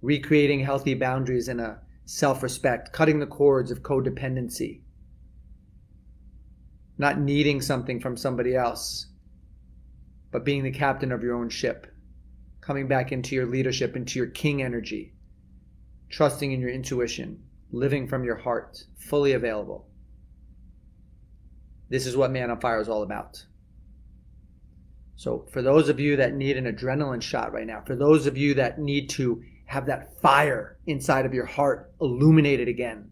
recreating 0.00 0.60
healthy 0.60 0.94
boundaries 0.94 1.48
and 1.48 1.60
a 1.60 1.80
self 2.04 2.40
respect, 2.40 2.92
cutting 2.92 3.18
the 3.18 3.26
cords 3.26 3.72
of 3.72 3.82
codependency, 3.82 4.82
not 6.96 7.18
needing 7.18 7.60
something 7.60 7.98
from 7.98 8.16
somebody 8.16 8.54
else, 8.54 9.08
but 10.30 10.44
being 10.44 10.62
the 10.62 10.70
captain 10.70 11.10
of 11.10 11.24
your 11.24 11.34
own 11.34 11.48
ship, 11.48 11.92
coming 12.60 12.86
back 12.86 13.10
into 13.10 13.34
your 13.34 13.46
leadership, 13.46 13.96
into 13.96 14.20
your 14.20 14.28
king 14.28 14.62
energy, 14.62 15.14
trusting 16.10 16.52
in 16.52 16.60
your 16.60 16.70
intuition, 16.70 17.42
living 17.72 18.08
from 18.08 18.24
your 18.24 18.36
heart, 18.36 18.84
fully 18.96 19.32
available. 19.32 19.88
This 21.88 22.06
is 22.06 22.16
what 22.16 22.30
Man 22.30 22.50
on 22.50 22.60
Fire 22.60 22.80
is 22.80 22.88
all 22.88 23.02
about. 23.02 23.44
So, 25.16 25.46
for 25.50 25.62
those 25.62 25.88
of 25.88 25.98
you 25.98 26.16
that 26.16 26.34
need 26.34 26.56
an 26.56 26.72
adrenaline 26.72 27.22
shot 27.22 27.52
right 27.52 27.66
now, 27.66 27.82
for 27.86 27.96
those 27.96 28.26
of 28.26 28.36
you 28.36 28.54
that 28.54 28.78
need 28.78 29.08
to 29.10 29.42
have 29.64 29.86
that 29.86 30.20
fire 30.20 30.78
inside 30.86 31.24
of 31.24 31.32
your 31.32 31.46
heart 31.46 31.92
illuminated 32.00 32.68
again, 32.68 33.10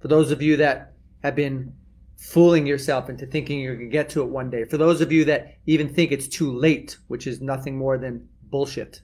for 0.00 0.08
those 0.08 0.30
of 0.30 0.42
you 0.42 0.56
that 0.56 0.94
have 1.22 1.36
been 1.36 1.74
fooling 2.16 2.66
yourself 2.66 3.08
into 3.08 3.26
thinking 3.26 3.60
you're 3.60 3.76
going 3.76 3.88
to 3.88 3.92
get 3.92 4.08
to 4.10 4.22
it 4.22 4.28
one 4.28 4.50
day, 4.50 4.64
for 4.64 4.76
those 4.76 5.00
of 5.00 5.12
you 5.12 5.24
that 5.26 5.54
even 5.66 5.92
think 5.92 6.10
it's 6.10 6.26
too 6.26 6.52
late, 6.52 6.98
which 7.06 7.26
is 7.26 7.40
nothing 7.40 7.78
more 7.78 7.96
than 7.96 8.28
bullshit, 8.50 9.00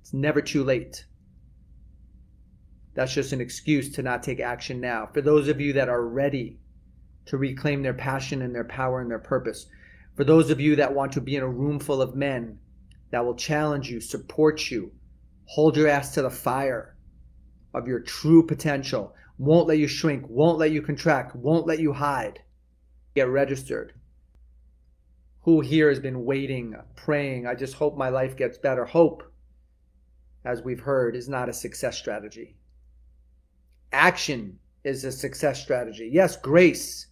it's 0.00 0.12
never 0.12 0.42
too 0.42 0.64
late. 0.64 1.04
That's 2.94 3.14
just 3.14 3.32
an 3.32 3.40
excuse 3.40 3.92
to 3.92 4.02
not 4.02 4.22
take 4.22 4.40
action 4.40 4.80
now. 4.80 5.08
For 5.12 5.20
those 5.20 5.48
of 5.48 5.60
you 5.60 5.72
that 5.74 5.88
are 5.88 6.04
ready 6.04 6.58
to 7.26 7.36
reclaim 7.36 7.82
their 7.82 7.94
passion 7.94 8.42
and 8.42 8.54
their 8.54 8.64
power 8.64 9.00
and 9.00 9.10
their 9.10 9.18
purpose, 9.18 9.66
for 10.16 10.24
those 10.24 10.50
of 10.50 10.60
you 10.60 10.76
that 10.76 10.94
want 10.94 11.12
to 11.12 11.20
be 11.20 11.36
in 11.36 11.42
a 11.42 11.48
room 11.48 11.78
full 11.78 12.02
of 12.02 12.16
men 12.16 12.58
that 13.10 13.24
will 13.24 13.36
challenge 13.36 13.90
you, 13.90 14.00
support 14.00 14.70
you, 14.70 14.92
hold 15.44 15.76
your 15.76 15.88
ass 15.88 16.14
to 16.14 16.22
the 16.22 16.30
fire 16.30 16.96
of 17.72 17.86
your 17.86 18.00
true 18.00 18.44
potential, 18.44 19.14
won't 19.38 19.68
let 19.68 19.78
you 19.78 19.86
shrink, 19.86 20.24
won't 20.28 20.58
let 20.58 20.72
you 20.72 20.82
contract, 20.82 21.34
won't 21.36 21.66
let 21.66 21.78
you 21.78 21.92
hide, 21.92 22.42
get 23.14 23.28
registered. 23.28 23.94
Who 25.42 25.60
here 25.60 25.88
has 25.88 26.00
been 26.00 26.24
waiting, 26.24 26.74
praying, 26.96 27.46
I 27.46 27.54
just 27.54 27.74
hope 27.74 27.96
my 27.96 28.10
life 28.10 28.36
gets 28.36 28.58
better? 28.58 28.84
Hope, 28.84 29.22
as 30.44 30.60
we've 30.62 30.80
heard, 30.80 31.16
is 31.16 31.28
not 31.28 31.48
a 31.48 31.52
success 31.54 31.96
strategy. 31.96 32.56
Action 33.92 34.58
is 34.84 35.04
a 35.04 35.12
success 35.12 35.60
strategy. 35.62 36.08
Yes, 36.12 36.36
grace 36.36 37.08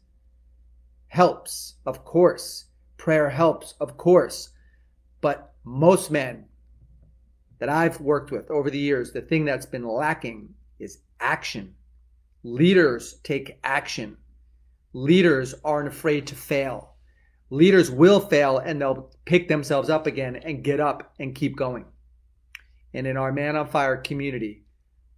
helps, 1.09 1.75
of 1.87 2.05
course. 2.05 2.67
Prayer 2.97 3.31
helps, 3.31 3.75
of 3.81 3.97
course. 3.97 4.51
But 5.21 5.55
most 5.65 6.11
men 6.11 6.47
that 7.59 7.69
I've 7.69 8.01
worked 8.01 8.31
with 8.31 8.51
over 8.51 8.71
the 8.71 8.79
years, 8.79 9.13
the 9.13 9.21
thing 9.21 9.45
that's 9.45 9.67
been 9.67 9.87
lacking 9.87 10.55
is 10.79 10.99
action. 11.21 11.75
Leaders 12.45 13.21
take 13.25 13.59
action. 13.65 14.17
Leaders 14.93 15.55
aren't 15.65 15.89
afraid 15.89 16.27
to 16.29 16.35
fail. 16.35 16.95
Leaders 17.51 17.91
will 17.91 18.21
fail 18.21 18.59
and 18.59 18.81
they'll 18.81 19.11
pick 19.25 19.49
themselves 19.49 19.91
up 19.91 20.07
again 20.07 20.37
and 20.37 20.63
get 20.63 20.81
up 20.81 21.15
and 21.19 21.35
keep 21.35 21.57
going. 21.57 21.85
And 22.95 23.07
in 23.07 23.17
our 23.17 23.33
Man 23.33 23.57
on 23.57 23.69
Fire 23.69 23.97
community, 23.97 24.65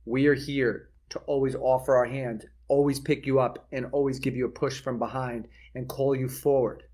we 0.04 0.26
are 0.26 0.34
here 0.34 0.89
to 1.10 1.18
always 1.20 1.54
offer 1.54 1.96
our 1.96 2.06
hand, 2.06 2.46
always 2.68 2.98
pick 2.98 3.26
you 3.26 3.40
up, 3.40 3.66
and 3.72 3.86
always 3.92 4.18
give 4.18 4.36
you 4.36 4.46
a 4.46 4.50
push 4.50 4.80
from 4.80 4.98
behind 4.98 5.48
and 5.74 5.88
call 5.88 6.14
you 6.14 6.28
forward. 6.28 6.84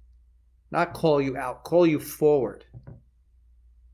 Not 0.70 0.94
call 0.94 1.20
you 1.20 1.36
out, 1.36 1.64
call 1.64 1.86
you 1.86 2.00
forward. 2.00 2.64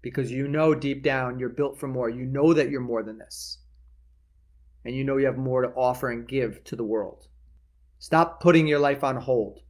Because 0.01 0.33
you 0.33 0.49
know 0.49 0.75
deep 0.75 1.03
down 1.03 1.39
you're 1.39 1.49
built 1.49 1.79
for 1.79 1.87
more. 1.87 2.09
You 2.09 2.25
know 2.25 2.55
that 2.55 2.71
you're 2.71 2.81
more 2.81 3.03
than 3.03 3.19
this. 3.19 3.59
And 4.85 4.97
you 4.97 5.05
know 5.05 5.17
you 5.17 5.27
have 5.27 5.39
more 5.39 5.63
to 5.63 5.69
offer 5.69 6.11
and 6.11 6.27
give 6.27 6.65
to 6.65 6.77
the 6.77 6.85
world. 6.85 7.29
Stop 7.99 8.41
putting 8.41 8.67
your 8.67 8.81
life 8.81 9.05
on 9.05 9.17
hold. 9.17 9.61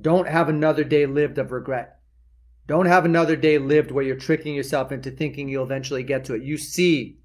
Don't 0.00 0.28
have 0.28 0.48
another 0.48 0.84
day 0.84 1.06
lived 1.06 1.38
of 1.38 1.52
regret. 1.52 2.00
Don't 2.66 2.86
have 2.86 3.06
another 3.06 3.34
day 3.34 3.56
lived 3.56 3.90
where 3.90 4.04
you're 4.04 4.14
tricking 4.16 4.54
yourself 4.54 4.92
into 4.92 5.10
thinking 5.10 5.48
you'll 5.48 5.64
eventually 5.64 6.02
get 6.02 6.26
to 6.26 6.34
it. 6.34 6.42
You 6.42 6.58
see 6.58 7.18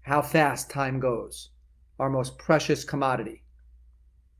how 0.00 0.22
fast 0.22 0.70
time 0.70 0.98
goes, 0.98 1.50
our 1.98 2.10
most 2.10 2.38
precious 2.38 2.84
commodity, 2.84 3.42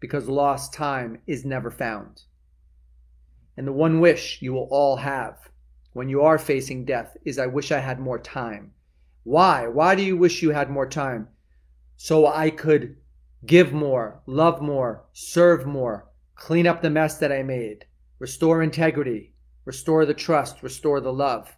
because 0.00 0.28
lost 0.28 0.72
time 0.72 1.18
is 1.26 1.44
never 1.44 1.70
found. 1.70 2.22
And 3.56 3.66
the 3.66 3.72
one 3.72 4.00
wish 4.00 4.40
you 4.40 4.52
will 4.52 4.68
all 4.70 4.96
have 4.96 5.50
when 5.92 6.08
you 6.08 6.22
are 6.22 6.38
facing 6.38 6.84
death 6.84 7.16
is 7.24 7.38
I 7.38 7.46
wish 7.46 7.72
I 7.72 7.80
had 7.80 7.98
more 7.98 8.18
time 8.18 8.72
Why? 9.24 9.66
Why 9.66 9.94
do 9.94 10.02
you 10.02 10.16
wish 10.16 10.42
you 10.42 10.50
had 10.50 10.70
more 10.70 10.88
time? 10.88 11.28
So 11.96 12.26
I 12.26 12.50
could 12.50 12.96
give 13.44 13.72
more, 13.72 14.22
love 14.26 14.62
more, 14.62 15.04
serve 15.12 15.66
more, 15.66 16.08
clean 16.34 16.66
up 16.66 16.80
the 16.80 16.88
mess 16.90 17.18
that 17.18 17.32
I 17.32 17.42
made, 17.42 17.84
restore 18.18 18.62
integrity, 18.62 19.34
restore 19.64 20.06
the 20.06 20.14
trust, 20.14 20.62
restore 20.62 21.00
the 21.00 21.12
love. 21.12 21.56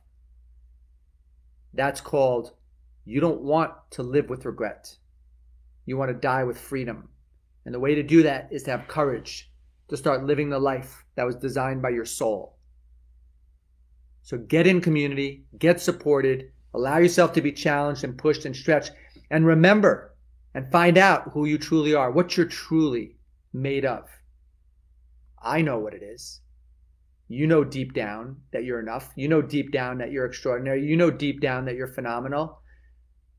That's 1.73 2.01
called 2.01 2.55
you 3.05 3.21
don't 3.21 3.43
want 3.43 3.73
to 3.93 4.03
live 4.03 4.29
with 4.29 4.47
regret. 4.47 4.97
You 5.91 5.97
want 5.97 6.13
to 6.13 6.15
die 6.15 6.45
with 6.45 6.57
freedom. 6.57 7.09
And 7.65 7.75
the 7.75 7.81
way 7.81 7.97
to 7.97 8.05
do 8.05 8.23
that 8.23 8.47
is 8.53 8.63
to 8.63 8.71
have 8.71 8.87
courage 8.87 9.51
to 9.89 9.97
start 9.97 10.23
living 10.23 10.49
the 10.49 10.61
life 10.61 11.05
that 11.17 11.27
was 11.27 11.35
designed 11.35 11.83
by 11.83 11.89
your 11.89 12.05
soul. 12.05 12.57
So 14.23 14.39
get 14.39 14.69
in 14.69 14.81
community, 14.81 15.47
get 15.59 15.81
supported, 15.81 16.53
allow 16.75 16.99
yourself 16.99 17.33
to 17.33 17.43
be 17.43 17.51
challenged 17.51 18.05
and 18.05 18.17
pushed 18.17 18.45
and 18.45 18.55
stretched, 18.55 18.93
and 19.33 19.45
remember 19.45 20.15
and 20.55 20.71
find 20.71 20.97
out 20.97 21.33
who 21.33 21.45
you 21.45 21.59
truly 21.59 21.93
are, 21.93 22.13
what 22.13 22.37
you're 22.37 22.47
truly 22.47 23.17
made 23.53 23.85
of. 23.85 24.09
I 25.43 25.61
know 25.61 25.81
what 25.81 25.95
it 25.95 26.05
is. 26.05 26.41
You 27.27 27.49
know 27.49 27.65
deep 27.65 27.95
down 27.95 28.37
that 28.53 28.63
you're 28.63 28.79
enough. 28.79 29.11
You 29.17 29.27
know 29.27 29.43
deep 29.43 29.73
down 29.73 29.99
that 29.99 30.13
you're 30.13 30.27
extraordinary. 30.27 30.87
You 30.87 30.97
know 30.97 31.11
deep 31.11 31.41
down 31.41 31.65
that 31.65 31.75
you're 31.75 31.89
phenomenal. 31.89 32.61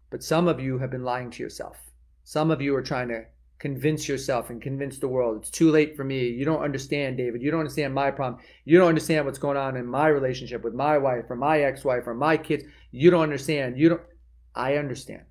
But 0.10 0.22
some 0.22 0.50
of 0.50 0.60
you 0.60 0.80
have 0.80 0.92
been 0.92 1.06
lying 1.06 1.32
to 1.32 1.42
yourself. 1.42 1.78
Some 2.24 2.52
of 2.52 2.62
you 2.62 2.76
are 2.76 2.82
trying 2.82 3.10
to 3.10 3.26
convince 3.60 4.08
yourself 4.08 4.50
and 4.50 4.60
convince 4.60 4.98
the 4.98 5.08
world 5.08 5.38
it's 5.38 5.52
too 5.52 5.70
late 5.70 5.96
for 5.96 6.04
me. 6.04 6.28
You 6.28 6.46
don't 6.46 6.64
understand, 6.64 7.18
David. 7.18 7.42
You 7.44 7.52
don't 7.52 7.60
understand 7.60 7.94
my 7.94 8.10
problem. 8.10 8.42
You 8.66 8.80
don't 8.80 8.90
understand 8.90 9.26
what's 9.26 9.38
going 9.38 9.58
on 9.58 9.78
in 9.78 9.86
my 9.86 10.08
relationship 10.08 10.64
with 10.64 10.74
my 10.74 10.98
wife 10.98 11.26
or 11.30 11.36
my 11.36 11.62
ex-wife 11.62 12.08
or 12.08 12.16
my 12.16 12.38
kids. 12.38 12.64
You 12.90 13.12
don't 13.12 13.22
understand. 13.22 13.78
You 13.78 13.90
don't 13.90 14.02
I 14.56 14.76
understand. 14.76 15.24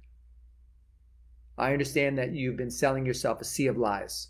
I 1.59 1.73
understand 1.73 2.19
that 2.19 2.33
you've 2.33 2.57
been 2.57 2.71
selling 2.71 3.05
yourself 3.05 3.41
a 3.41 3.45
sea 3.45 3.67
of 3.67 3.77
lies 3.77 4.29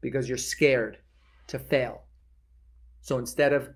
because 0.00 0.28
you're 0.28 0.38
scared 0.38 0.98
to 1.48 1.58
fail. 1.58 2.02
So 3.02 3.18
instead 3.18 3.52
of 3.52 3.68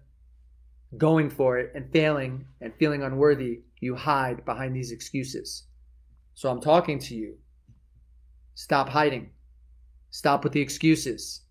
going 0.96 1.30
for 1.30 1.58
it 1.58 1.70
and 1.74 1.92
failing 1.92 2.46
and 2.60 2.74
feeling 2.74 3.02
unworthy, 3.02 3.60
you 3.78 3.94
hide 3.94 4.44
behind 4.44 4.74
these 4.74 4.90
excuses. 4.90 5.64
So 6.34 6.50
I'm 6.50 6.60
talking 6.60 6.98
to 7.00 7.14
you. 7.14 7.36
Stop 8.54 8.88
hiding. 8.88 9.30
Stop 10.10 10.44
with 10.44 10.52
the 10.52 10.60
excuses. 10.60 11.42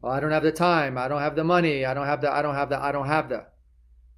Well, 0.00 0.12
I 0.12 0.20
don't 0.20 0.30
have 0.30 0.42
the 0.42 0.52
time. 0.52 0.98
I 0.98 1.08
don't 1.08 1.20
have 1.20 1.36
the 1.36 1.44
money. 1.44 1.84
I 1.84 1.94
don't 1.94 2.06
have 2.06 2.20
the, 2.20 2.30
I 2.30 2.42
don't 2.42 2.54
have 2.54 2.68
the, 2.68 2.82
I 2.82 2.92
don't 2.92 3.06
have 3.06 3.28
the. 3.28 3.46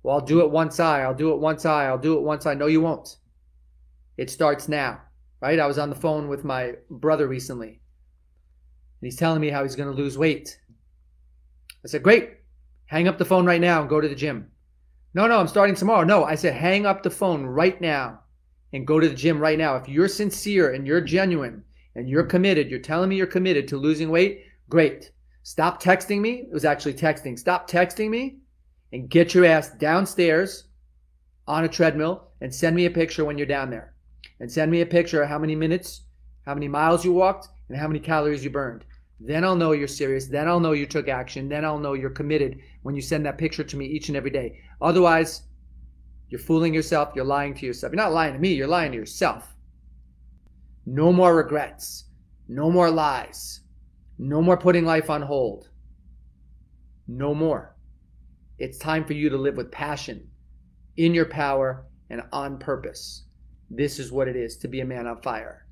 Well, 0.02 0.16
I'll 0.16 0.24
do 0.24 0.40
it 0.40 0.50
once 0.50 0.78
I, 0.78 1.02
I'll 1.02 1.14
do 1.14 1.32
it 1.32 1.40
once 1.40 1.64
I, 1.64 1.86
I'll 1.86 1.98
do 1.98 2.16
it 2.16 2.22
once 2.22 2.46
I. 2.46 2.54
No, 2.54 2.66
you 2.66 2.80
won't. 2.80 3.16
It 4.16 4.30
starts 4.30 4.68
now, 4.68 5.00
right? 5.40 5.58
I 5.58 5.66
was 5.66 5.78
on 5.78 5.90
the 5.90 5.96
phone 5.96 6.28
with 6.28 6.44
my 6.44 6.74
brother 6.90 7.26
recently, 7.26 7.68
and 7.68 7.78
he's 9.02 9.16
telling 9.16 9.40
me 9.40 9.50
how 9.50 9.62
he's 9.62 9.76
going 9.76 9.90
to 9.90 10.02
lose 10.02 10.16
weight. 10.16 10.58
I 11.84 11.88
said, 11.88 12.02
great. 12.02 12.34
Hang 12.86 13.08
up 13.08 13.18
the 13.18 13.24
phone 13.24 13.46
right 13.46 13.60
now 13.60 13.80
and 13.80 13.90
go 13.90 14.00
to 14.00 14.08
the 14.08 14.14
gym. 14.14 14.50
No, 15.14 15.26
no, 15.26 15.38
I'm 15.38 15.48
starting 15.48 15.74
tomorrow. 15.74 16.04
No, 16.04 16.24
I 16.24 16.34
said, 16.34 16.54
hang 16.54 16.86
up 16.86 17.02
the 17.02 17.10
phone 17.10 17.44
right 17.44 17.80
now 17.80 18.20
and 18.72 18.86
go 18.86 19.00
to 19.00 19.08
the 19.08 19.14
gym 19.14 19.40
right 19.40 19.58
now. 19.58 19.76
If 19.76 19.88
you're 19.88 20.08
sincere 20.08 20.72
and 20.72 20.86
you're 20.86 21.00
genuine 21.00 21.64
and 21.96 22.08
you're 22.08 22.24
committed, 22.24 22.70
you're 22.70 22.78
telling 22.78 23.08
me 23.08 23.16
you're 23.16 23.26
committed 23.26 23.66
to 23.66 23.78
losing 23.78 24.10
weight, 24.10 24.44
great. 24.68 25.10
Stop 25.42 25.82
texting 25.82 26.20
me. 26.20 26.46
It 26.48 26.52
was 26.52 26.66
actually 26.66 26.92
texting. 26.94 27.38
Stop 27.38 27.68
texting 27.68 28.10
me 28.10 28.40
and 28.92 29.08
get 29.08 29.34
your 29.34 29.46
ass 29.46 29.70
downstairs 29.70 30.64
on 31.48 31.64
a 31.64 31.68
treadmill 31.68 32.28
and 32.40 32.54
send 32.54 32.76
me 32.76 32.84
a 32.84 32.90
picture 32.90 33.24
when 33.24 33.38
you're 33.38 33.46
down 33.46 33.70
there. 33.70 33.94
And 34.40 34.52
send 34.52 34.70
me 34.70 34.82
a 34.82 34.86
picture 34.86 35.22
of 35.22 35.28
how 35.30 35.38
many 35.38 35.54
minutes, 35.54 36.02
how 36.44 36.52
many 36.52 36.68
miles 36.68 37.04
you 37.04 37.12
walked, 37.12 37.48
and 37.68 37.78
how 37.78 37.88
many 37.88 37.98
calories 37.98 38.44
you 38.44 38.50
burned. 38.50 38.84
Then 39.18 39.42
I'll 39.44 39.56
know 39.56 39.72
you're 39.72 39.88
serious. 39.88 40.26
Then 40.26 40.46
I'll 40.46 40.60
know 40.60 40.72
you 40.72 40.84
took 40.84 41.08
action. 41.08 41.48
Then 41.48 41.64
I'll 41.64 41.78
know 41.78 41.94
you're 41.94 42.10
committed 42.10 42.60
when 42.82 42.94
you 42.94 43.00
send 43.00 43.24
that 43.24 43.38
picture 43.38 43.64
to 43.64 43.76
me 43.76 43.86
each 43.86 44.08
and 44.08 44.16
every 44.16 44.30
day. 44.30 44.60
Otherwise, 44.82 45.44
you're 46.28 46.40
fooling 46.40 46.74
yourself. 46.74 47.12
You're 47.14 47.24
lying 47.24 47.54
to 47.54 47.64
yourself. 47.64 47.92
You're 47.92 48.02
not 48.02 48.12
lying 48.12 48.34
to 48.34 48.38
me. 48.38 48.52
You're 48.52 48.66
lying 48.66 48.92
to 48.92 48.98
yourself. 48.98 49.55
No 50.86 51.12
more 51.12 51.34
regrets. 51.34 52.04
No 52.48 52.70
more 52.70 52.90
lies. 52.90 53.60
No 54.18 54.40
more 54.40 54.56
putting 54.56 54.84
life 54.84 55.10
on 55.10 55.20
hold. 55.20 55.68
No 57.08 57.34
more. 57.34 57.76
It's 58.58 58.78
time 58.78 59.04
for 59.04 59.12
you 59.12 59.28
to 59.28 59.36
live 59.36 59.56
with 59.56 59.70
passion, 59.70 60.28
in 60.96 61.12
your 61.12 61.26
power, 61.26 61.86
and 62.08 62.22
on 62.32 62.58
purpose. 62.58 63.24
This 63.68 63.98
is 63.98 64.12
what 64.12 64.28
it 64.28 64.36
is 64.36 64.56
to 64.58 64.68
be 64.68 64.80
a 64.80 64.84
man 64.84 65.06
on 65.06 65.20
fire. 65.20 65.66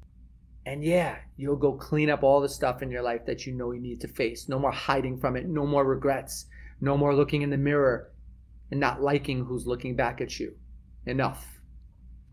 And 0.66 0.82
yeah, 0.82 1.16
you'll 1.36 1.56
go 1.56 1.74
clean 1.74 2.10
up 2.10 2.22
all 2.22 2.40
the 2.40 2.48
stuff 2.48 2.82
in 2.82 2.90
your 2.90 3.02
life 3.02 3.24
that 3.26 3.46
you 3.46 3.54
know 3.54 3.70
you 3.70 3.80
need 3.80 4.00
to 4.00 4.08
face. 4.08 4.48
No 4.48 4.58
more 4.58 4.72
hiding 4.72 5.18
from 5.18 5.36
it. 5.36 5.46
No 5.46 5.66
more 5.66 5.84
regrets. 5.84 6.46
No 6.80 6.96
more 6.96 7.14
looking 7.14 7.42
in 7.42 7.50
the 7.50 7.56
mirror 7.56 8.10
and 8.70 8.80
not 8.80 9.00
liking 9.00 9.44
who's 9.44 9.66
looking 9.66 9.94
back 9.94 10.20
at 10.20 10.40
you. 10.40 10.54
Enough. 11.06 11.46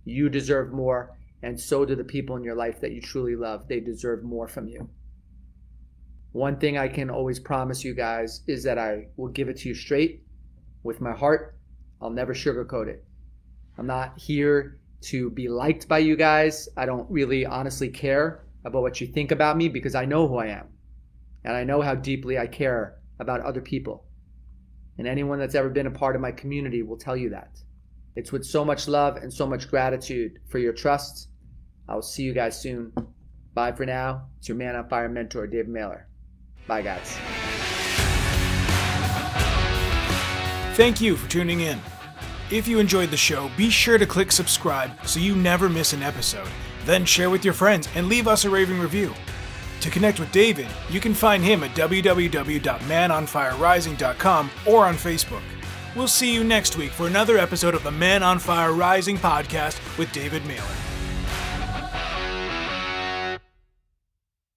You 0.04 0.30
deserve 0.30 0.74
more, 0.74 1.16
and 1.44 1.60
so 1.60 1.86
do 1.86 1.96
the 1.96 2.04
people 2.04 2.36
in 2.36 2.44
your 2.44 2.56
life 2.56 2.82
that 2.82 2.92
you 2.92 3.02
truly 3.02 3.36
love. 3.36 3.68
They 3.68 3.80
deserve 3.80 4.24
more 4.24 4.48
from 4.48 4.68
you. 4.68 4.90
One 6.34 6.58
thing 6.58 6.78
I 6.78 6.88
can 6.88 7.10
always 7.10 7.40
promise 7.40 7.84
you 7.84 7.94
guys 7.94 8.42
is 8.48 8.64
that 8.64 8.78
I 8.78 9.08
will 9.18 9.30
give 9.30 9.50
it 9.50 9.58
to 9.58 9.70
you 9.70 9.76
straight 9.76 10.24
with 10.84 11.02
my 11.02 11.12
heart. 11.12 11.58
I'll 12.02 12.10
never 12.10 12.34
sugarcoat 12.34 12.88
it. 12.88 13.06
I'm 13.78 13.88
not 13.88 14.18
here 14.18 14.80
to 15.02 15.30
be 15.32 15.50
liked 15.50 15.88
by 15.88 16.00
you 16.00 16.16
guys. 16.16 16.70
I 16.78 16.86
don't 16.86 17.10
really 17.10 17.46
honestly 17.46 17.90
care 17.90 18.46
about 18.64 18.84
what 18.84 19.02
you 19.02 19.08
think 19.08 19.32
about 19.32 19.58
me 19.58 19.68
because 19.68 19.96
I 19.96 20.06
know 20.06 20.28
who 20.28 20.38
I 20.38 20.48
am. 20.48 20.68
And 21.44 21.56
I 21.56 21.64
know 21.64 21.82
how 21.82 21.96
deeply 21.96 22.38
I 22.38 22.48
care 22.48 23.00
about 23.20 23.42
other 23.42 23.62
people. 23.62 24.06
And 24.98 25.08
anyone 25.08 25.40
that's 25.40 25.56
ever 25.56 25.70
been 25.70 25.88
a 25.88 25.92
part 25.92 26.16
of 26.16 26.22
my 26.22 26.32
community 26.32 26.84
will 26.84 26.98
tell 26.98 27.18
you 27.18 27.32
that. 27.32 27.58
It's 28.16 28.32
with 28.32 28.46
so 28.46 28.64
much 28.64 28.88
love 28.88 29.18
and 29.18 29.34
so 29.34 29.48
much 29.48 29.70
gratitude 29.70 30.40
for 30.48 30.60
your 30.60 30.74
trust. 30.74 31.30
I 31.92 31.96
will 31.96 32.02
see 32.02 32.24
you 32.24 32.34
guys 32.34 32.58
soon. 32.58 32.94
Bye 33.54 33.74
for 33.74 33.86
now. 33.86 34.28
It's 34.40 34.48
your 34.48 34.56
Man 34.56 34.78
on 34.78 34.88
Fire 34.88 35.10
mentor, 35.10 35.46
David 35.46 35.68
Mehler. 35.68 36.04
Bye, 36.66 36.84
guys. 36.84 37.18
Thank 40.78 41.02
you 41.02 41.18
for 41.18 41.30
tuning 41.30 41.60
in. 41.60 41.82
If 42.50 42.66
you 42.66 42.80
enjoyed 42.80 43.12
the 43.12 43.18
show, 43.18 43.52
be 43.58 43.70
sure 43.70 43.98
to 43.98 44.06
click 44.06 44.32
subscribe 44.32 45.06
so 45.06 45.20
you 45.20 45.36
never 45.36 45.68
miss 45.68 45.92
an 45.92 46.02
episode. 46.02 46.48
Then 46.86 47.04
share 47.04 47.30
with 47.30 47.44
your 47.44 47.54
friends 47.54 47.90
and 47.94 48.08
leave 48.08 48.26
us 48.26 48.46
a 48.46 48.50
raving 48.50 48.80
review. 48.80 49.14
To 49.82 49.90
connect 49.90 50.18
with 50.18 50.32
David, 50.32 50.68
you 50.90 51.02
can 51.02 51.14
find 51.14 51.44
him 51.44 51.62
at 51.62 51.76
www.manonfirerising.com 51.76 54.52
or 54.66 54.86
on 54.86 54.96
Facebook. 54.96 55.44
We'll 55.94 56.08
see 56.08 56.34
you 56.34 56.46
next 56.46 56.78
week 56.78 56.92
for 56.92 57.08
another 57.08 57.38
episode 57.38 57.76
of 57.76 57.84
the 57.84 57.92
Man 57.92 58.24
on 58.24 58.40
Fire 58.40 58.72
Rising 58.72 59.18
podcast 59.18 59.98
with 59.98 60.10
David 60.14 60.44
Mehler. 60.44 60.91